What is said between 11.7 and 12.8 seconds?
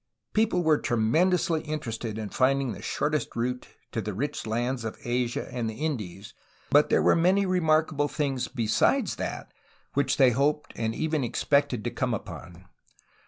to come upon.